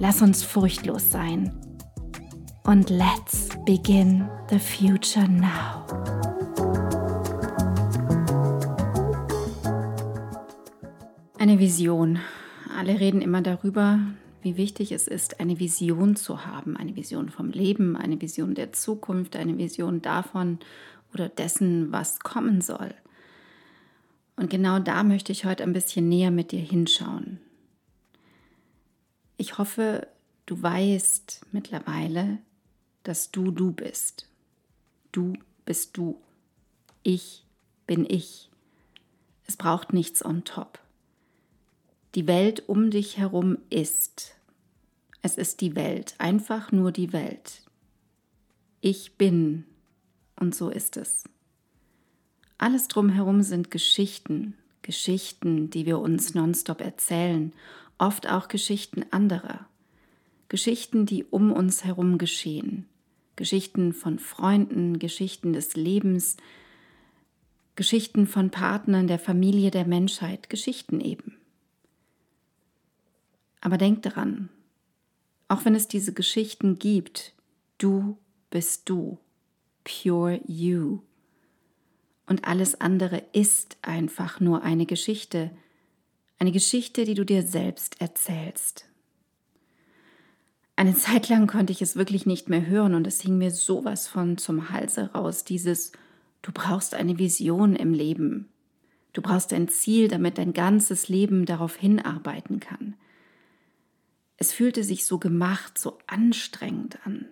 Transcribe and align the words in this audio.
Lass 0.00 0.22
uns 0.22 0.42
furchtlos 0.42 1.10
sein. 1.10 1.52
Und 2.64 2.90
let's 2.90 3.48
begin 3.64 4.28
the 4.50 4.58
future 4.58 5.28
now. 5.28 5.86
Eine 11.38 11.58
Vision. 11.60 12.18
Alle 12.76 12.98
reden 12.98 13.22
immer 13.22 13.40
darüber, 13.40 14.00
wie 14.42 14.56
wichtig 14.56 14.90
es 14.90 15.06
ist, 15.06 15.38
eine 15.38 15.60
Vision 15.60 16.16
zu 16.16 16.44
haben. 16.44 16.76
Eine 16.76 16.96
Vision 16.96 17.28
vom 17.28 17.50
Leben, 17.50 17.96
eine 17.96 18.20
Vision 18.20 18.54
der 18.54 18.72
Zukunft, 18.72 19.36
eine 19.36 19.58
Vision 19.58 20.02
davon 20.02 20.58
oder 21.12 21.28
dessen, 21.28 21.92
was 21.92 22.18
kommen 22.18 22.60
soll. 22.60 22.94
Und 24.36 24.50
genau 24.50 24.80
da 24.80 25.04
möchte 25.04 25.30
ich 25.30 25.44
heute 25.44 25.62
ein 25.62 25.72
bisschen 25.72 26.08
näher 26.08 26.32
mit 26.32 26.50
dir 26.50 26.60
hinschauen. 26.60 27.38
Ich 29.36 29.58
hoffe, 29.58 30.06
du 30.46 30.62
weißt 30.62 31.46
mittlerweile, 31.52 32.38
dass 33.02 33.30
du 33.30 33.50
du 33.50 33.72
bist. 33.72 34.28
Du 35.12 35.34
bist 35.64 35.96
du. 35.96 36.20
Ich 37.02 37.44
bin 37.86 38.06
ich. 38.08 38.50
Es 39.46 39.56
braucht 39.56 39.92
nichts 39.92 40.24
on 40.24 40.44
top. 40.44 40.78
Die 42.14 42.26
Welt 42.26 42.68
um 42.68 42.90
dich 42.90 43.18
herum 43.18 43.58
ist. 43.70 44.36
Es 45.20 45.36
ist 45.36 45.60
die 45.60 45.74
Welt, 45.74 46.14
einfach 46.18 46.70
nur 46.70 46.92
die 46.92 47.12
Welt. 47.12 47.62
Ich 48.80 49.16
bin 49.16 49.64
und 50.36 50.54
so 50.54 50.68
ist 50.68 50.96
es. 50.96 51.24
Alles 52.58 52.88
drumherum 52.88 53.42
sind 53.42 53.70
Geschichten, 53.70 54.56
Geschichten, 54.82 55.70
die 55.70 55.86
wir 55.86 55.98
uns 55.98 56.34
nonstop 56.34 56.80
erzählen 56.80 57.52
oft 57.98 58.28
auch 58.28 58.48
Geschichten 58.48 59.04
anderer, 59.10 59.66
Geschichten, 60.48 61.06
die 61.06 61.24
um 61.24 61.52
uns 61.52 61.84
herum 61.84 62.18
geschehen, 62.18 62.86
Geschichten 63.36 63.92
von 63.92 64.18
Freunden, 64.18 64.98
Geschichten 64.98 65.52
des 65.52 65.74
Lebens, 65.74 66.36
Geschichten 67.76 68.26
von 68.26 68.50
Partnern 68.50 69.06
der 69.08 69.18
Familie 69.18 69.70
der 69.70 69.86
Menschheit, 69.86 70.48
Geschichten 70.48 71.00
eben. 71.00 71.36
Aber 73.60 73.78
denk 73.78 74.02
daran, 74.02 74.48
auch 75.48 75.64
wenn 75.64 75.74
es 75.74 75.88
diese 75.88 76.12
Geschichten 76.12 76.78
gibt, 76.78 77.32
du 77.78 78.18
bist 78.50 78.88
du, 78.88 79.18
pure 79.82 80.40
you. 80.46 81.00
Und 82.26 82.44
alles 82.44 82.80
andere 82.80 83.22
ist 83.32 83.76
einfach 83.82 84.40
nur 84.40 84.62
eine 84.62 84.86
Geschichte, 84.86 85.50
eine 86.44 86.52
Geschichte, 86.52 87.06
die 87.06 87.14
du 87.14 87.24
dir 87.24 87.42
selbst 87.42 88.02
erzählst. 88.02 88.84
Eine 90.76 90.94
Zeit 90.94 91.30
lang 91.30 91.46
konnte 91.46 91.72
ich 91.72 91.80
es 91.80 91.96
wirklich 91.96 92.26
nicht 92.26 92.50
mehr 92.50 92.66
hören 92.66 92.94
und 92.94 93.06
es 93.06 93.22
hing 93.22 93.38
mir 93.38 93.50
sowas 93.50 94.08
von 94.08 94.36
zum 94.36 94.68
Halse 94.68 95.12
raus, 95.14 95.44
dieses 95.44 95.92
Du 96.42 96.52
brauchst 96.52 96.94
eine 96.94 97.18
Vision 97.18 97.74
im 97.74 97.94
Leben. 97.94 98.50
Du 99.14 99.22
brauchst 99.22 99.54
ein 99.54 99.68
Ziel, 99.68 100.08
damit 100.08 100.36
dein 100.36 100.52
ganzes 100.52 101.08
Leben 101.08 101.46
darauf 101.46 101.76
hinarbeiten 101.76 102.60
kann. 102.60 102.94
Es 104.36 104.52
fühlte 104.52 104.84
sich 104.84 105.06
so 105.06 105.18
gemacht, 105.18 105.78
so 105.78 105.96
anstrengend 106.06 106.98
an 107.06 107.24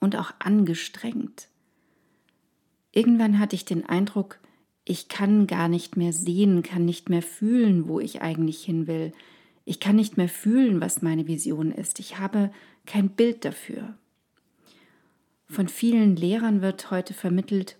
und 0.00 0.16
auch 0.16 0.32
angestrengt. 0.40 1.46
Irgendwann 2.90 3.38
hatte 3.38 3.54
ich 3.54 3.64
den 3.64 3.88
Eindruck, 3.88 4.40
ich 4.88 5.08
kann 5.08 5.46
gar 5.46 5.68
nicht 5.68 5.98
mehr 5.98 6.14
sehen, 6.14 6.62
kann 6.62 6.86
nicht 6.86 7.10
mehr 7.10 7.20
fühlen, 7.20 7.88
wo 7.88 8.00
ich 8.00 8.22
eigentlich 8.22 8.64
hin 8.64 8.86
will. 8.86 9.12
Ich 9.66 9.80
kann 9.80 9.96
nicht 9.96 10.16
mehr 10.16 10.30
fühlen, 10.30 10.80
was 10.80 11.02
meine 11.02 11.26
Vision 11.26 11.72
ist. 11.72 12.00
Ich 12.00 12.18
habe 12.18 12.50
kein 12.86 13.10
Bild 13.10 13.44
dafür. 13.44 13.98
Von 15.46 15.68
vielen 15.68 16.16
Lehrern 16.16 16.62
wird 16.62 16.90
heute 16.90 17.12
vermittelt, 17.12 17.76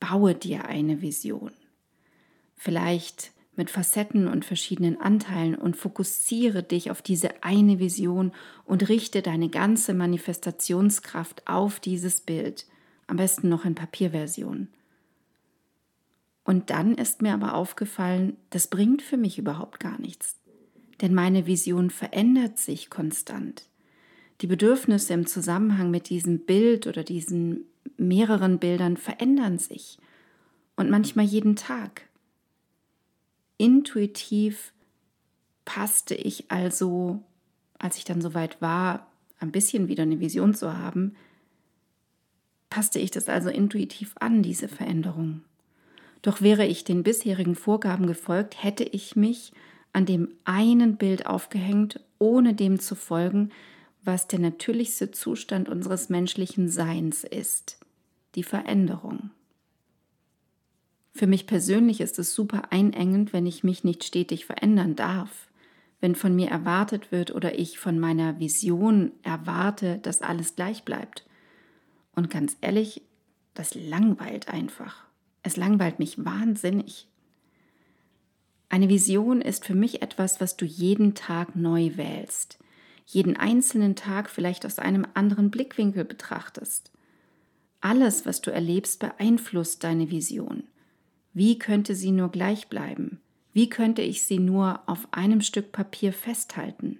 baue 0.00 0.34
dir 0.34 0.64
eine 0.64 1.00
Vision. 1.00 1.52
Vielleicht 2.56 3.30
mit 3.54 3.70
Facetten 3.70 4.26
und 4.26 4.44
verschiedenen 4.44 5.00
Anteilen 5.00 5.54
und 5.54 5.76
fokussiere 5.76 6.64
dich 6.64 6.90
auf 6.90 7.02
diese 7.02 7.44
eine 7.44 7.78
Vision 7.78 8.32
und 8.64 8.88
richte 8.88 9.22
deine 9.22 9.48
ganze 9.48 9.94
Manifestationskraft 9.94 11.46
auf 11.46 11.78
dieses 11.78 12.20
Bild, 12.20 12.66
am 13.06 13.16
besten 13.16 13.48
noch 13.48 13.64
in 13.64 13.76
Papierversion. 13.76 14.66
Und 16.48 16.70
dann 16.70 16.94
ist 16.94 17.20
mir 17.20 17.34
aber 17.34 17.52
aufgefallen, 17.52 18.38
das 18.48 18.68
bringt 18.68 19.02
für 19.02 19.18
mich 19.18 19.38
überhaupt 19.38 19.80
gar 19.80 20.00
nichts. 20.00 20.38
Denn 21.02 21.12
meine 21.12 21.46
Vision 21.46 21.90
verändert 21.90 22.56
sich 22.56 22.88
konstant. 22.88 23.68
Die 24.40 24.46
Bedürfnisse 24.46 25.12
im 25.12 25.26
Zusammenhang 25.26 25.90
mit 25.90 26.08
diesem 26.08 26.38
Bild 26.46 26.86
oder 26.86 27.04
diesen 27.04 27.66
mehreren 27.98 28.58
Bildern 28.58 28.96
verändern 28.96 29.58
sich. 29.58 29.98
Und 30.74 30.88
manchmal 30.88 31.26
jeden 31.26 31.54
Tag. 31.54 32.08
Intuitiv 33.58 34.72
passte 35.66 36.14
ich 36.14 36.50
also, 36.50 37.22
als 37.78 37.98
ich 37.98 38.04
dann 38.04 38.22
soweit 38.22 38.62
war, 38.62 39.06
ein 39.38 39.52
bisschen 39.52 39.88
wieder 39.88 40.04
eine 40.04 40.18
Vision 40.18 40.54
zu 40.54 40.78
haben, 40.78 41.14
passte 42.70 43.00
ich 43.00 43.10
das 43.10 43.28
also 43.28 43.50
intuitiv 43.50 44.14
an, 44.18 44.42
diese 44.42 44.68
Veränderung. 44.68 45.42
Doch 46.22 46.40
wäre 46.40 46.66
ich 46.66 46.84
den 46.84 47.02
bisherigen 47.02 47.54
Vorgaben 47.54 48.06
gefolgt, 48.06 48.62
hätte 48.62 48.84
ich 48.84 49.16
mich 49.16 49.52
an 49.92 50.06
dem 50.06 50.28
einen 50.44 50.96
Bild 50.96 51.26
aufgehängt, 51.26 52.00
ohne 52.18 52.54
dem 52.54 52.80
zu 52.80 52.94
folgen, 52.94 53.50
was 54.04 54.26
der 54.26 54.38
natürlichste 54.38 55.10
Zustand 55.10 55.68
unseres 55.68 56.08
menschlichen 56.08 56.68
Seins 56.68 57.24
ist, 57.24 57.78
die 58.34 58.42
Veränderung. 58.42 59.30
Für 61.12 61.26
mich 61.26 61.46
persönlich 61.46 62.00
ist 62.00 62.18
es 62.18 62.34
super 62.34 62.70
einengend, 62.70 63.32
wenn 63.32 63.44
ich 63.44 63.64
mich 63.64 63.82
nicht 63.82 64.04
stetig 64.04 64.46
verändern 64.46 64.94
darf, 64.94 65.48
wenn 66.00 66.14
von 66.14 66.34
mir 66.36 66.48
erwartet 66.48 67.10
wird 67.10 67.34
oder 67.34 67.58
ich 67.58 67.78
von 67.78 67.98
meiner 67.98 68.38
Vision 68.38 69.10
erwarte, 69.24 69.98
dass 69.98 70.22
alles 70.22 70.54
gleich 70.54 70.84
bleibt. 70.84 71.26
Und 72.14 72.30
ganz 72.30 72.56
ehrlich, 72.60 73.02
das 73.54 73.74
langweilt 73.74 74.48
einfach. 74.48 75.07
Es 75.42 75.56
langweilt 75.56 75.98
mich 75.98 76.24
wahnsinnig. 76.24 77.08
Eine 78.68 78.88
Vision 78.88 79.40
ist 79.40 79.64
für 79.64 79.74
mich 79.74 80.02
etwas, 80.02 80.40
was 80.40 80.56
du 80.56 80.64
jeden 80.64 81.14
Tag 81.14 81.56
neu 81.56 81.92
wählst, 81.96 82.58
jeden 83.06 83.36
einzelnen 83.36 83.96
Tag 83.96 84.28
vielleicht 84.28 84.66
aus 84.66 84.78
einem 84.78 85.06
anderen 85.14 85.50
Blickwinkel 85.50 86.04
betrachtest. 86.04 86.90
Alles, 87.80 88.26
was 88.26 88.42
du 88.42 88.50
erlebst, 88.50 89.00
beeinflusst 89.00 89.84
deine 89.84 90.10
Vision. 90.10 90.64
Wie 91.32 91.58
könnte 91.58 91.94
sie 91.94 92.10
nur 92.10 92.30
gleich 92.30 92.68
bleiben? 92.68 93.20
Wie 93.52 93.70
könnte 93.70 94.02
ich 94.02 94.24
sie 94.24 94.38
nur 94.38 94.80
auf 94.86 95.08
einem 95.12 95.40
Stück 95.40 95.72
Papier 95.72 96.12
festhalten? 96.12 96.98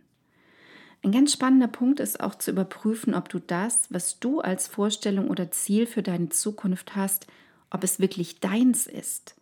Ein 1.02 1.12
ganz 1.12 1.32
spannender 1.32 1.68
Punkt 1.68 2.00
ist 2.00 2.20
auch 2.20 2.34
zu 2.34 2.50
überprüfen, 2.50 3.14
ob 3.14 3.28
du 3.28 3.38
das, 3.38 3.92
was 3.92 4.18
du 4.18 4.40
als 4.40 4.66
Vorstellung 4.66 5.28
oder 5.28 5.50
Ziel 5.50 5.86
für 5.86 6.02
deine 6.02 6.30
Zukunft 6.30 6.96
hast, 6.96 7.26
ob 7.70 7.84
es 7.84 7.98
wirklich 7.98 8.40
deins 8.40 8.86
ist. 8.86 9.34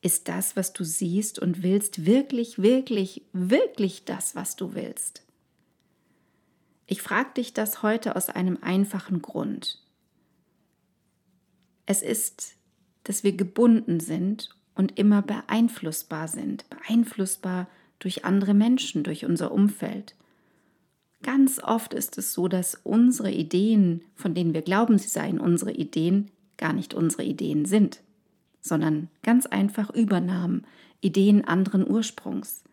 Ist 0.00 0.28
das, 0.28 0.56
was 0.56 0.72
du 0.72 0.84
siehst 0.84 1.38
und 1.38 1.62
willst, 1.62 2.06
wirklich, 2.06 2.62
wirklich, 2.62 3.22
wirklich 3.32 4.04
das, 4.04 4.36
was 4.36 4.56
du 4.56 4.74
willst? 4.74 5.22
Ich 6.86 7.02
frage 7.02 7.34
dich 7.36 7.52
das 7.52 7.82
heute 7.82 8.16
aus 8.16 8.28
einem 8.30 8.58
einfachen 8.62 9.20
Grund. 9.20 9.82
Es 11.84 12.02
ist, 12.02 12.54
dass 13.04 13.24
wir 13.24 13.32
gebunden 13.32 14.00
sind 14.00 14.50
und 14.74 14.98
immer 14.98 15.22
beeinflussbar 15.22 16.28
sind, 16.28 16.68
beeinflussbar 16.70 17.68
durch 17.98 18.24
andere 18.24 18.54
Menschen, 18.54 19.02
durch 19.02 19.24
unser 19.24 19.50
Umfeld. 19.50 20.14
Ganz 21.22 21.60
oft 21.62 21.94
ist 21.94 22.16
es 22.16 22.32
so, 22.32 22.46
dass 22.46 22.80
unsere 22.84 23.32
Ideen, 23.32 24.04
von 24.14 24.34
denen 24.34 24.54
wir 24.54 24.62
glauben, 24.62 24.98
sie 24.98 25.08
seien 25.08 25.40
unsere 25.40 25.72
Ideen, 25.72 26.30
gar 26.58 26.72
nicht 26.72 26.92
unsere 26.92 27.24
Ideen 27.24 27.64
sind, 27.64 28.00
sondern 28.60 29.08
ganz 29.22 29.46
einfach 29.46 29.90
Übernahmen, 29.90 30.66
Ideen 31.00 31.44
anderen 31.46 31.88
Ursprungs. 31.88 32.64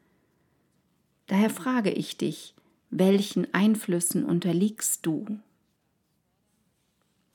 Daher 1.28 1.50
frage 1.50 1.92
ich 1.92 2.18
dich, 2.18 2.54
welchen 2.90 3.54
Einflüssen 3.54 4.26
unterliegst 4.26 5.06
du? 5.06 5.26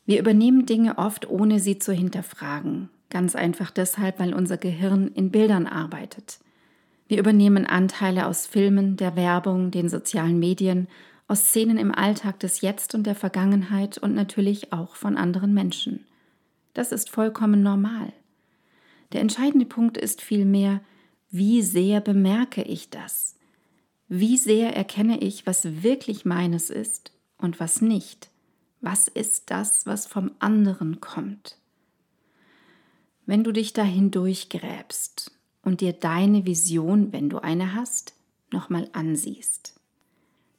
Wir 0.06 0.18
übernehmen 0.18 0.66
Dinge 0.66 0.98
oft, 0.98 1.28
ohne 1.28 1.60
sie 1.60 1.78
zu 1.78 1.92
hinterfragen, 1.92 2.90
ganz 3.10 3.36
einfach 3.36 3.70
deshalb, 3.70 4.18
weil 4.18 4.34
unser 4.34 4.56
Gehirn 4.56 5.08
in 5.08 5.30
Bildern 5.30 5.66
arbeitet. 5.66 6.40
Wir 7.06 7.18
übernehmen 7.18 7.66
Anteile 7.66 8.26
aus 8.26 8.46
Filmen, 8.46 8.96
der 8.96 9.16
Werbung, 9.16 9.70
den 9.70 9.88
sozialen 9.88 10.38
Medien, 10.38 10.88
aus 11.26 11.46
Szenen 11.46 11.78
im 11.78 11.94
Alltag 11.94 12.40
des 12.40 12.60
Jetzt 12.60 12.94
und 12.94 13.04
der 13.04 13.14
Vergangenheit 13.14 13.98
und 13.98 14.14
natürlich 14.14 14.72
auch 14.72 14.96
von 14.96 15.16
anderen 15.16 15.54
Menschen. 15.54 16.04
Das 16.74 16.92
ist 16.92 17.10
vollkommen 17.10 17.62
normal. 17.62 18.12
Der 19.12 19.20
entscheidende 19.20 19.66
Punkt 19.66 19.96
ist 19.96 20.20
vielmehr, 20.20 20.80
wie 21.30 21.62
sehr 21.62 22.00
bemerke 22.00 22.62
ich 22.62 22.90
das? 22.90 23.36
Wie 24.08 24.36
sehr 24.36 24.76
erkenne 24.76 25.20
ich, 25.20 25.46
was 25.46 25.82
wirklich 25.82 26.24
meines 26.24 26.70
ist 26.70 27.12
und 27.38 27.60
was 27.60 27.80
nicht? 27.80 28.30
Was 28.80 29.08
ist 29.08 29.50
das, 29.50 29.86
was 29.86 30.06
vom 30.06 30.32
anderen 30.38 31.00
kommt? 31.00 31.58
Wenn 33.26 33.44
du 33.44 33.52
dich 33.52 33.72
dahin 33.72 34.10
durchgräbst 34.10 35.32
und 35.62 35.80
dir 35.80 35.92
deine 35.92 36.46
Vision, 36.46 37.12
wenn 37.12 37.28
du 37.28 37.38
eine 37.38 37.74
hast, 37.74 38.14
nochmal 38.52 38.88
ansiehst, 38.92 39.78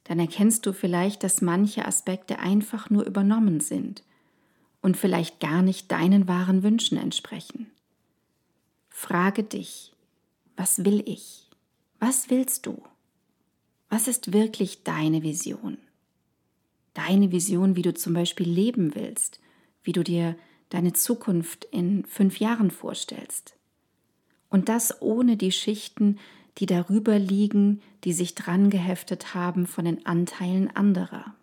dann 0.04 0.18
erkennst 0.18 0.64
du 0.64 0.72
vielleicht, 0.72 1.22
dass 1.22 1.42
manche 1.42 1.84
Aspekte 1.84 2.38
einfach 2.38 2.88
nur 2.90 3.04
übernommen 3.04 3.60
sind 3.60 4.02
und 4.82 4.96
vielleicht 4.96 5.40
gar 5.40 5.62
nicht 5.62 5.90
deinen 5.90 6.28
wahren 6.28 6.62
Wünschen 6.62 6.98
entsprechen. 6.98 7.70
Frage 8.90 9.44
dich, 9.44 9.92
was 10.56 10.84
will 10.84 11.02
ich? 11.06 11.48
Was 11.98 12.28
willst 12.28 12.66
du? 12.66 12.82
Was 13.88 14.08
ist 14.08 14.32
wirklich 14.32 14.82
deine 14.82 15.22
Vision? 15.22 15.78
Deine 16.94 17.32
Vision, 17.32 17.76
wie 17.76 17.82
du 17.82 17.94
zum 17.94 18.12
Beispiel 18.12 18.48
leben 18.48 18.94
willst, 18.94 19.40
wie 19.82 19.92
du 19.92 20.04
dir 20.04 20.36
deine 20.68 20.92
Zukunft 20.92 21.64
in 21.66 22.04
fünf 22.04 22.38
Jahren 22.38 22.70
vorstellst. 22.70 23.56
Und 24.50 24.68
das 24.68 25.00
ohne 25.00 25.36
die 25.36 25.52
Schichten, 25.52 26.18
die 26.58 26.66
darüber 26.66 27.18
liegen, 27.18 27.80
die 28.04 28.12
sich 28.12 28.34
dran 28.34 28.68
geheftet 28.68 29.34
haben 29.34 29.66
von 29.66 29.84
den 29.84 30.04
Anteilen 30.06 30.74
anderer. 30.74 31.34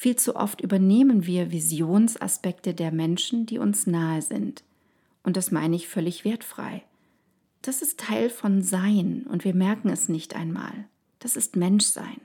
Viel 0.00 0.14
zu 0.14 0.36
oft 0.36 0.60
übernehmen 0.60 1.26
wir 1.26 1.50
Visionsaspekte 1.50 2.72
der 2.72 2.92
Menschen, 2.92 3.46
die 3.46 3.58
uns 3.58 3.88
nahe 3.88 4.22
sind. 4.22 4.62
Und 5.24 5.36
das 5.36 5.50
meine 5.50 5.74
ich 5.74 5.88
völlig 5.88 6.24
wertfrei. 6.24 6.84
Das 7.62 7.82
ist 7.82 7.98
Teil 7.98 8.30
von 8.30 8.62
Sein 8.62 9.26
und 9.28 9.44
wir 9.44 9.56
merken 9.56 9.88
es 9.88 10.08
nicht 10.08 10.36
einmal. 10.36 10.86
Das 11.18 11.34
ist 11.34 11.56
Menschsein. 11.56 12.20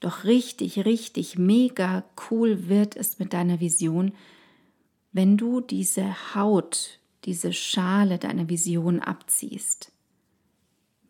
Doch 0.00 0.24
richtig, 0.24 0.84
richtig, 0.84 1.38
mega 1.38 2.04
cool 2.30 2.68
wird 2.68 2.94
es 2.94 3.18
mit 3.18 3.32
deiner 3.32 3.60
Vision, 3.60 4.12
wenn 5.12 5.38
du 5.38 5.62
diese 5.62 6.34
Haut, 6.34 7.00
diese 7.24 7.54
Schale 7.54 8.18
deiner 8.18 8.50
Vision 8.50 9.00
abziehst. 9.00 9.92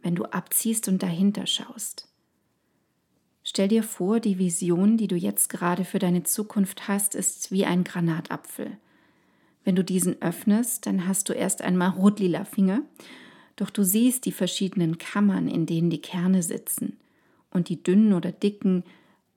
Wenn 0.00 0.14
du 0.14 0.26
abziehst 0.26 0.86
und 0.86 1.02
dahinter 1.02 1.48
schaust. 1.48 2.13
Stell 3.54 3.68
dir 3.68 3.84
vor, 3.84 4.18
die 4.18 4.40
Vision, 4.40 4.96
die 4.96 5.06
du 5.06 5.14
jetzt 5.14 5.48
gerade 5.48 5.84
für 5.84 6.00
deine 6.00 6.24
Zukunft 6.24 6.88
hast, 6.88 7.14
ist 7.14 7.52
wie 7.52 7.64
ein 7.64 7.84
Granatapfel. 7.84 8.78
Wenn 9.62 9.76
du 9.76 9.84
diesen 9.84 10.20
öffnest, 10.20 10.86
dann 10.86 11.06
hast 11.06 11.28
du 11.28 11.34
erst 11.34 11.62
einmal 11.62 11.90
rotlila 11.90 12.46
Finger, 12.46 12.82
doch 13.54 13.70
du 13.70 13.84
siehst 13.84 14.24
die 14.24 14.32
verschiedenen 14.32 14.98
Kammern, 14.98 15.46
in 15.46 15.66
denen 15.66 15.88
die 15.88 16.00
Kerne 16.02 16.42
sitzen 16.42 16.96
und 17.52 17.68
die 17.68 17.80
dünnen 17.80 18.12
oder 18.12 18.32
dicken, 18.32 18.82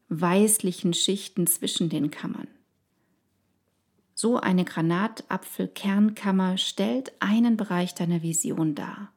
weißlichen 0.09 0.95
Schichten 0.95 1.45
zwischen 1.45 1.89
den 1.89 2.09
Kammern. 2.09 2.47
So 4.15 4.37
eine 4.37 4.65
Granatapfelkernkammer 4.65 6.57
stellt 6.57 7.11
einen 7.19 7.55
Bereich 7.55 7.93
deiner 7.93 8.23
Vision 8.23 8.73
dar. 8.73 9.11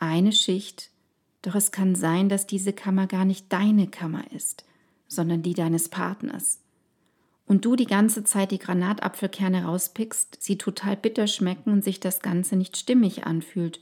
Eine 0.00 0.32
Schicht, 0.32 0.90
doch 1.42 1.54
es 1.54 1.72
kann 1.72 1.94
sein, 1.94 2.28
dass 2.28 2.46
diese 2.46 2.72
Kammer 2.72 3.06
gar 3.06 3.24
nicht 3.24 3.52
deine 3.52 3.88
Kammer 3.88 4.30
ist, 4.32 4.64
sondern 5.08 5.42
die 5.42 5.54
deines 5.54 5.88
Partners. 5.88 6.60
Und 7.46 7.64
du 7.64 7.76
die 7.76 7.86
ganze 7.86 8.24
Zeit 8.24 8.50
die 8.50 8.58
Granatapfelkerne 8.58 9.64
rauspickst, 9.64 10.38
sie 10.40 10.56
total 10.56 10.96
bitter 10.96 11.26
schmecken 11.26 11.72
und 11.72 11.84
sich 11.84 12.00
das 12.00 12.20
Ganze 12.20 12.56
nicht 12.56 12.76
stimmig 12.76 13.26
anfühlt 13.26 13.80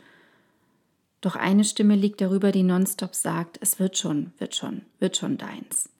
doch 1.21 1.37
eine 1.37 1.65
Stimme 1.65 1.97
liegt 1.97 2.21
darüber, 2.21 2.51
die 2.51 2.63
nonstop 2.63 3.15
sagt, 3.15 3.59
es 3.61 3.79
wird 3.79 3.99
schon, 3.99 4.33
wird 4.39 4.55
schon, 4.55 4.83
wird 5.01 5.17
schon 5.17 5.37
deins. 5.37 5.91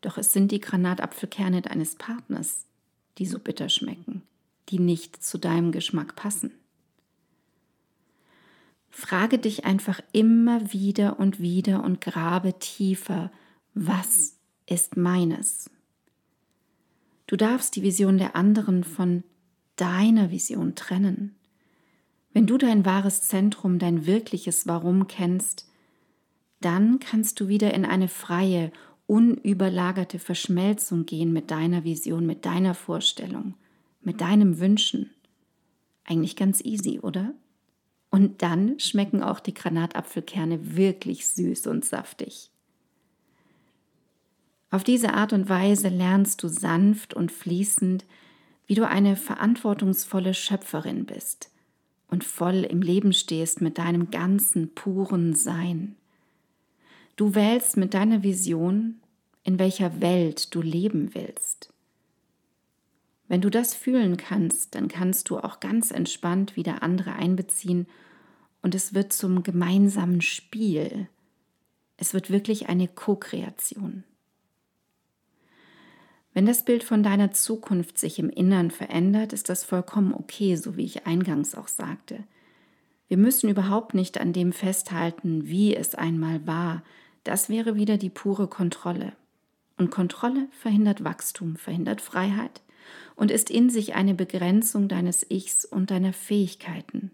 Doch 0.00 0.16
es 0.16 0.32
sind 0.32 0.52
die 0.52 0.60
Granatapfelkerne 0.60 1.60
deines 1.60 1.96
Partners, 1.96 2.64
die 3.18 3.26
so 3.26 3.38
bitter 3.38 3.68
schmecken, 3.68 4.22
die 4.70 4.78
nicht 4.78 5.22
zu 5.22 5.38
deinem 5.38 5.72
Geschmack 5.72 6.16
passen. 6.16 6.52
Frage 8.90 9.38
dich 9.38 9.64
einfach 9.64 10.00
immer 10.12 10.72
wieder 10.72 11.18
und 11.18 11.40
wieder 11.40 11.84
und 11.84 12.00
grabe 12.00 12.58
tiefer, 12.58 13.30
was 13.74 14.36
ist 14.66 14.96
meines? 14.96 15.70
Du 17.26 17.36
darfst 17.36 17.76
die 17.76 17.82
Vision 17.82 18.18
der 18.18 18.34
anderen 18.34 18.84
von 18.84 19.22
deiner 19.76 20.30
Vision 20.30 20.74
trennen. 20.74 21.36
Wenn 22.32 22.46
du 22.46 22.58
dein 22.58 22.84
wahres 22.84 23.22
Zentrum, 23.22 23.78
dein 23.78 24.06
wirkliches 24.06 24.66
Warum 24.66 25.06
kennst, 25.06 25.68
dann 26.60 26.98
kannst 26.98 27.40
du 27.40 27.48
wieder 27.48 27.74
in 27.74 27.84
eine 27.84 28.08
freie, 28.08 28.72
unüberlagerte 29.06 30.18
Verschmelzung 30.18 31.06
gehen 31.06 31.32
mit 31.32 31.50
deiner 31.50 31.84
Vision, 31.84 32.26
mit 32.26 32.44
deiner 32.44 32.74
Vorstellung, 32.74 33.54
mit 34.02 34.20
deinem 34.20 34.58
Wünschen. 34.58 35.10
Eigentlich 36.04 36.36
ganz 36.36 36.62
easy, 36.62 37.00
oder? 37.00 37.34
Und 38.10 38.42
dann 38.42 38.78
schmecken 38.80 39.22
auch 39.22 39.40
die 39.40 39.54
Granatapfelkerne 39.54 40.76
wirklich 40.76 41.28
süß 41.28 41.66
und 41.66 41.84
saftig. 41.84 42.50
Auf 44.70 44.84
diese 44.84 45.14
Art 45.14 45.32
und 45.32 45.48
Weise 45.48 45.88
lernst 45.88 46.42
du 46.42 46.48
sanft 46.48 47.14
und 47.14 47.32
fließend, 47.32 48.04
wie 48.66 48.74
du 48.74 48.86
eine 48.86 49.16
verantwortungsvolle 49.16 50.34
Schöpferin 50.34 51.04
bist– 51.06 51.50
und 52.08 52.24
voll 52.24 52.64
im 52.64 52.82
Leben 52.82 53.12
stehst 53.12 53.60
mit 53.60 53.78
deinem 53.78 54.10
ganzen 54.10 54.74
puren 54.74 55.34
Sein. 55.34 55.96
Du 57.16 57.34
wählst 57.34 57.76
mit 57.76 57.94
deiner 57.94 58.22
Vision, 58.22 59.00
in 59.44 59.58
welcher 59.58 60.00
Welt 60.00 60.54
du 60.54 60.62
leben 60.62 61.14
willst. 61.14 61.47
Wenn 63.28 63.42
du 63.42 63.50
das 63.50 63.74
fühlen 63.74 64.16
kannst, 64.16 64.74
dann 64.74 64.88
kannst 64.88 65.28
du 65.28 65.38
auch 65.38 65.60
ganz 65.60 65.90
entspannt 65.90 66.56
wieder 66.56 66.82
andere 66.82 67.12
einbeziehen 67.12 67.86
und 68.62 68.74
es 68.74 68.94
wird 68.94 69.12
zum 69.12 69.42
gemeinsamen 69.42 70.22
Spiel. 70.22 71.08
Es 71.98 72.14
wird 72.14 72.30
wirklich 72.30 72.70
eine 72.70 72.88
Co-Kreation. 72.88 74.04
Wenn 76.32 76.46
das 76.46 76.64
Bild 76.64 76.84
von 76.84 77.02
deiner 77.02 77.32
Zukunft 77.32 77.98
sich 77.98 78.18
im 78.18 78.30
Innern 78.30 78.70
verändert, 78.70 79.32
ist 79.32 79.48
das 79.48 79.64
vollkommen 79.64 80.14
okay, 80.14 80.56
so 80.56 80.76
wie 80.76 80.84
ich 80.84 81.06
eingangs 81.06 81.54
auch 81.54 81.68
sagte. 81.68 82.24
Wir 83.08 83.16
müssen 83.16 83.50
überhaupt 83.50 83.94
nicht 83.94 84.18
an 84.18 84.32
dem 84.32 84.52
festhalten, 84.52 85.48
wie 85.48 85.74
es 85.74 85.94
einmal 85.94 86.46
war. 86.46 86.82
Das 87.24 87.48
wäre 87.48 87.74
wieder 87.74 87.96
die 87.98 88.10
pure 88.10 88.46
Kontrolle. 88.46 89.12
Und 89.76 89.90
Kontrolle 89.90 90.48
verhindert 90.52 91.04
Wachstum, 91.04 91.56
verhindert 91.56 92.00
Freiheit 92.00 92.62
und 93.16 93.30
ist 93.30 93.50
in 93.50 93.70
sich 93.70 93.94
eine 93.94 94.14
Begrenzung 94.14 94.88
deines 94.88 95.28
Ichs 95.30 95.64
und 95.64 95.90
deiner 95.90 96.12
Fähigkeiten. 96.12 97.10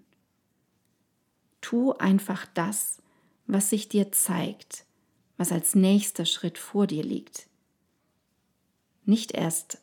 Tu 1.61 1.93
einfach 1.93 2.47
das, 2.55 2.99
was 3.47 3.71
sich 3.71 3.89
dir 3.89 4.13
zeigt, 4.13 4.85
was 5.37 5.53
als 5.53 5.75
nächster 5.75 6.27
Schritt 6.27 6.59
vor 6.59 6.87
dir 6.87 7.03
liegt 7.03 7.49
nicht 9.07 9.33
erst 9.33 9.79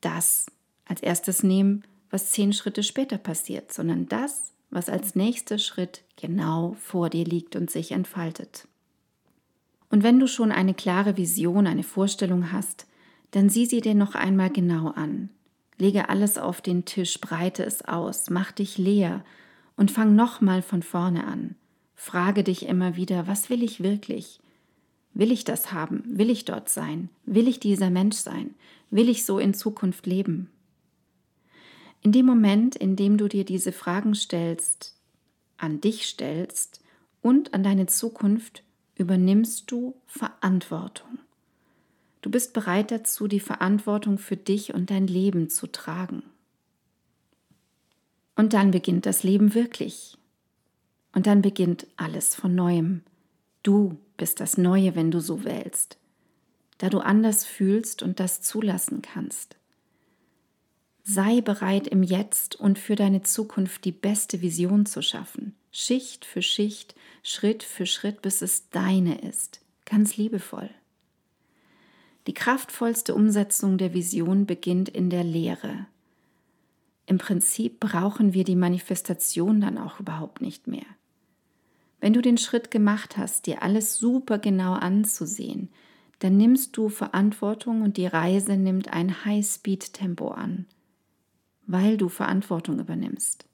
das 0.00 0.46
als 0.86 1.02
erstes 1.02 1.42
nehmen, 1.42 1.84
was 2.10 2.30
zehn 2.30 2.52
Schritte 2.52 2.82
später 2.82 3.18
passiert, 3.18 3.72
sondern 3.72 4.06
das, 4.06 4.52
was 4.70 4.88
als 4.88 5.14
nächster 5.14 5.58
Schritt 5.58 6.02
genau 6.16 6.76
vor 6.80 7.10
dir 7.10 7.24
liegt 7.24 7.56
und 7.56 7.70
sich 7.70 7.92
entfaltet. 7.92 8.68
Und 9.88 10.02
wenn 10.02 10.18
du 10.18 10.26
schon 10.26 10.52
eine 10.52 10.74
klare 10.74 11.16
Vision, 11.16 11.66
eine 11.66 11.82
Vorstellung 11.82 12.52
hast, 12.52 12.86
dann 13.34 13.48
sieh 13.48 13.66
sie 13.66 13.80
dir 13.80 13.96
noch 13.96 14.14
einmal 14.14 14.48
genau 14.48 14.90
an. 14.90 15.28
Lege 15.76 16.08
alles 16.08 16.38
auf 16.38 16.60
den 16.60 16.84
Tisch, 16.84 17.20
breite 17.20 17.64
es 17.64 17.82
aus, 17.84 18.30
mach 18.30 18.52
dich 18.52 18.78
leer 18.78 19.24
und 19.76 19.90
fang 19.90 20.14
nochmal 20.14 20.62
von 20.62 20.84
vorne 20.84 21.26
an. 21.26 21.56
Frage 21.96 22.44
dich 22.44 22.66
immer 22.66 22.94
wieder, 22.94 23.26
was 23.26 23.50
will 23.50 23.64
ich 23.64 23.82
wirklich? 23.82 24.38
Will 25.14 25.32
ich 25.32 25.42
das 25.42 25.72
haben? 25.72 26.04
Will 26.06 26.30
ich 26.30 26.44
dort 26.44 26.68
sein? 26.68 27.08
Will 27.24 27.48
ich 27.48 27.58
dieser 27.58 27.90
Mensch 27.90 28.16
sein? 28.16 28.54
Will 28.90 29.08
ich 29.08 29.24
so 29.24 29.40
in 29.40 29.52
Zukunft 29.52 30.06
leben? 30.06 30.48
In 32.02 32.12
dem 32.12 32.26
Moment, 32.26 32.76
in 32.76 32.94
dem 32.94 33.18
du 33.18 33.26
dir 33.26 33.44
diese 33.44 33.72
Fragen 33.72 34.14
stellst, 34.14 34.96
an 35.56 35.80
dich 35.80 36.06
stellst 36.06 36.84
und 37.20 37.52
an 37.52 37.64
deine 37.64 37.86
Zukunft, 37.86 38.62
übernimmst 38.96 39.70
du 39.72 39.96
Verantwortung. 40.06 41.18
Du 42.24 42.30
bist 42.30 42.54
bereit 42.54 42.90
dazu, 42.90 43.28
die 43.28 43.38
Verantwortung 43.38 44.16
für 44.16 44.38
dich 44.38 44.72
und 44.72 44.88
dein 44.88 45.06
Leben 45.06 45.50
zu 45.50 45.66
tragen. 45.66 46.22
Und 48.34 48.54
dann 48.54 48.70
beginnt 48.70 49.04
das 49.04 49.24
Leben 49.24 49.52
wirklich. 49.52 50.16
Und 51.12 51.26
dann 51.26 51.42
beginnt 51.42 51.86
alles 51.98 52.34
von 52.34 52.54
neuem. 52.54 53.02
Du 53.62 53.98
bist 54.16 54.40
das 54.40 54.56
Neue, 54.56 54.94
wenn 54.94 55.10
du 55.10 55.20
so 55.20 55.44
wählst, 55.44 55.98
da 56.78 56.88
du 56.88 57.00
anders 57.00 57.44
fühlst 57.44 58.02
und 58.02 58.18
das 58.20 58.40
zulassen 58.40 59.02
kannst. 59.02 59.56
Sei 61.02 61.42
bereit, 61.42 61.86
im 61.86 62.02
Jetzt 62.02 62.56
und 62.56 62.78
für 62.78 62.96
deine 62.96 63.20
Zukunft 63.20 63.84
die 63.84 63.92
beste 63.92 64.40
Vision 64.40 64.86
zu 64.86 65.02
schaffen, 65.02 65.54
Schicht 65.72 66.24
für 66.24 66.40
Schicht, 66.40 66.94
Schritt 67.22 67.62
für 67.62 67.84
Schritt, 67.84 68.22
bis 68.22 68.40
es 68.40 68.70
deine 68.70 69.20
ist, 69.20 69.60
ganz 69.84 70.16
liebevoll. 70.16 70.70
Die 72.26 72.34
kraftvollste 72.34 73.14
Umsetzung 73.14 73.76
der 73.76 73.92
Vision 73.92 74.46
beginnt 74.46 74.88
in 74.88 75.10
der 75.10 75.24
Lehre. 75.24 75.86
Im 77.06 77.18
Prinzip 77.18 77.80
brauchen 77.80 78.32
wir 78.32 78.44
die 78.44 78.56
Manifestation 78.56 79.60
dann 79.60 79.76
auch 79.76 80.00
überhaupt 80.00 80.40
nicht 80.40 80.66
mehr. 80.66 80.86
Wenn 82.00 82.14
du 82.14 82.22
den 82.22 82.38
Schritt 82.38 82.70
gemacht 82.70 83.16
hast, 83.16 83.46
dir 83.46 83.62
alles 83.62 83.96
super 83.96 84.38
genau 84.38 84.72
anzusehen, 84.72 85.68
dann 86.18 86.36
nimmst 86.36 86.76
du 86.76 86.88
Verantwortung 86.88 87.82
und 87.82 87.96
die 87.96 88.06
Reise 88.06 88.56
nimmt 88.56 88.92
ein 88.92 89.24
High-Speed-Tempo 89.24 90.28
an, 90.28 90.66
weil 91.66 91.96
du 91.96 92.08
Verantwortung 92.08 92.78
übernimmst. 92.78 93.44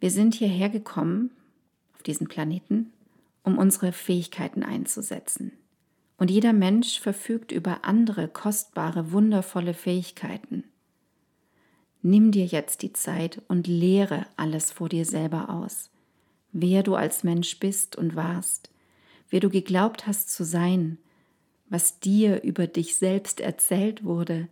Wir 0.00 0.10
sind 0.10 0.34
hierher 0.34 0.70
gekommen, 0.70 1.30
auf 1.94 2.02
diesen 2.02 2.28
Planeten, 2.28 2.92
um 3.42 3.58
unsere 3.58 3.92
Fähigkeiten 3.92 4.62
einzusetzen. 4.62 5.52
Und 6.22 6.30
jeder 6.30 6.52
Mensch 6.52 7.00
verfügt 7.00 7.50
über 7.50 7.84
andere, 7.84 8.28
kostbare, 8.28 9.10
wundervolle 9.10 9.74
Fähigkeiten. 9.74 10.62
Nimm 12.00 12.30
dir 12.30 12.46
jetzt 12.46 12.82
die 12.82 12.92
Zeit 12.92 13.42
und 13.48 13.66
lehre 13.66 14.26
alles 14.36 14.70
vor 14.70 14.88
dir 14.88 15.04
selber 15.04 15.50
aus 15.50 15.90
wer 16.52 16.82
du 16.82 16.94
als 16.94 17.24
Mensch 17.24 17.58
bist 17.58 17.96
und 17.96 18.14
warst, 18.14 18.70
wer 19.30 19.40
du 19.40 19.50
geglaubt 19.50 20.06
hast 20.06 20.30
zu 20.30 20.44
sein, 20.44 20.98
was 21.68 21.98
dir 21.98 22.42
über 22.42 22.66
dich 22.66 22.96
selbst 22.96 23.40
erzählt 23.40 24.04
wurde. 24.04 24.48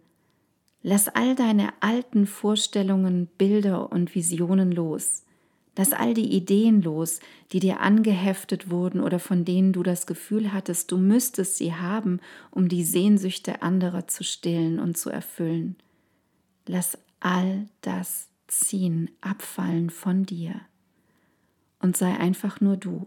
Lass 0.82 1.08
all 1.08 1.34
deine 1.34 1.74
alten 1.80 2.26
Vorstellungen, 2.26 3.26
Bilder 3.36 3.92
und 3.92 4.14
Visionen 4.14 4.72
los. 4.72 5.24
Lass 5.76 5.92
all 5.92 6.14
die 6.14 6.32
Ideen 6.32 6.82
los, 6.82 7.20
die 7.52 7.60
dir 7.60 7.80
angeheftet 7.80 8.70
wurden 8.70 9.00
oder 9.00 9.18
von 9.18 9.44
denen 9.44 9.72
du 9.72 9.82
das 9.82 10.06
Gefühl 10.06 10.52
hattest, 10.52 10.90
du 10.90 10.98
müsstest 10.98 11.56
sie 11.56 11.74
haben, 11.74 12.20
um 12.50 12.68
die 12.68 12.84
Sehnsüchte 12.84 13.62
anderer 13.62 14.08
zu 14.08 14.24
stillen 14.24 14.78
und 14.78 14.98
zu 14.98 15.10
erfüllen. 15.10 15.76
Lass 16.66 16.98
all 17.20 17.66
das 17.82 18.28
ziehen, 18.48 19.10
abfallen 19.20 19.90
von 19.90 20.24
dir 20.26 20.60
und 21.78 21.96
sei 21.96 22.18
einfach 22.18 22.60
nur 22.60 22.76
du. 22.76 23.06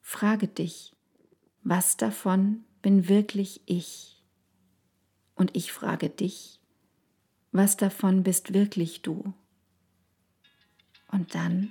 Frage 0.00 0.48
dich, 0.48 0.92
was 1.62 1.96
davon 1.96 2.64
bin 2.82 3.08
wirklich 3.08 3.62
ich? 3.66 4.22
Und 5.34 5.56
ich 5.56 5.72
frage 5.72 6.10
dich, 6.10 6.60
was 7.52 7.76
davon 7.76 8.22
bist 8.22 8.52
wirklich 8.52 9.02
du? 9.02 9.32
Und 11.14 11.36
dann 11.36 11.70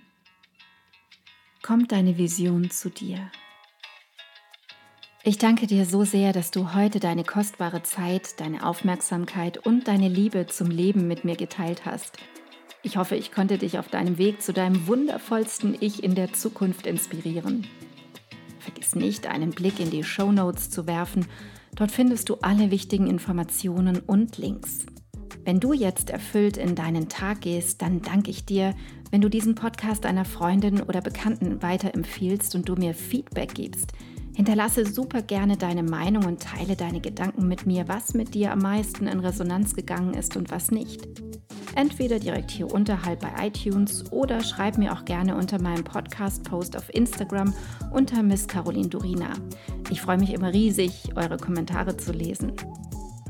kommt 1.61 1.91
deine 1.91 2.17
Vision 2.17 2.71
zu 2.71 2.89
dir. 2.89 3.29
Ich 5.25 5.37
danke 5.37 5.67
dir 5.67 5.85
so 5.85 6.05
sehr, 6.05 6.31
dass 6.31 6.49
du 6.49 6.73
heute 6.73 7.01
deine 7.01 7.25
kostbare 7.25 7.83
Zeit, 7.83 8.39
deine 8.39 8.65
Aufmerksamkeit 8.65 9.57
und 9.57 9.89
deine 9.89 10.07
Liebe 10.07 10.47
zum 10.47 10.69
Leben 10.69 11.09
mit 11.09 11.25
mir 11.25 11.35
geteilt 11.35 11.85
hast. 11.85 12.17
Ich 12.83 12.95
hoffe, 12.95 13.17
ich 13.17 13.33
konnte 13.33 13.57
dich 13.57 13.77
auf 13.79 13.89
deinem 13.89 14.17
Weg 14.17 14.41
zu 14.41 14.53
deinem 14.53 14.87
wundervollsten 14.87 15.75
Ich 15.77 16.03
in 16.03 16.15
der 16.15 16.31
Zukunft 16.31 16.87
inspirieren. 16.87 17.67
Vergiss 18.59 18.95
nicht, 18.95 19.27
einen 19.27 19.51
Blick 19.51 19.81
in 19.81 19.89
die 19.89 20.05
Show 20.05 20.31
Notes 20.31 20.69
zu 20.69 20.87
werfen. 20.87 21.27
Dort 21.75 21.91
findest 21.91 22.29
du 22.29 22.35
alle 22.35 22.71
wichtigen 22.71 23.07
Informationen 23.07 23.99
und 23.99 24.37
Links. 24.37 24.85
Wenn 25.45 25.59
du 25.59 25.73
jetzt 25.73 26.09
erfüllt 26.09 26.55
in 26.55 26.73
deinen 26.73 27.09
Tag 27.09 27.41
gehst, 27.41 27.81
dann 27.81 28.01
danke 28.01 28.31
ich 28.31 28.45
dir, 28.45 28.73
wenn 29.11 29.19
du 29.19 29.29
diesen 29.29 29.55
Podcast 29.55 30.05
einer 30.05 30.23
Freundin 30.23 30.81
oder 30.81 31.01
Bekannten 31.01 31.61
weiterempfiehlst 31.61 32.55
und 32.55 32.69
du 32.69 32.75
mir 32.75 32.93
Feedback 32.93 33.53
gibst. 33.53 33.91
Hinterlasse 34.35 34.85
super 34.85 35.21
gerne 35.21 35.57
deine 35.57 35.83
Meinung 35.83 36.25
und 36.25 36.41
teile 36.41 36.75
deine 36.75 37.01
Gedanken 37.01 37.47
mit 37.47 37.65
mir, 37.65 37.87
was 37.87 38.13
mit 38.13 38.33
dir 38.33 38.51
am 38.51 38.59
meisten 38.59 39.05
in 39.05 39.19
Resonanz 39.19 39.75
gegangen 39.75 40.13
ist 40.13 40.37
und 40.37 40.49
was 40.49 40.71
nicht. 40.71 41.07
Entweder 41.75 42.19
direkt 42.19 42.49
hier 42.49 42.71
unterhalb 42.71 43.19
bei 43.19 43.47
iTunes 43.47 44.11
oder 44.11 44.41
schreib 44.41 44.77
mir 44.77 44.93
auch 44.93 45.05
gerne 45.05 45.35
unter 45.35 45.61
meinem 45.61 45.83
Podcast-Post 45.83 46.77
auf 46.77 46.93
Instagram 46.93 47.53
unter 47.91 48.23
Miss 48.23 48.47
Caroline 48.47 48.89
Durina. 48.89 49.33
Ich 49.89 50.01
freue 50.01 50.17
mich 50.17 50.33
immer 50.33 50.53
riesig, 50.53 51.09
eure 51.15 51.37
Kommentare 51.37 51.97
zu 51.97 52.13
lesen. 52.13 52.53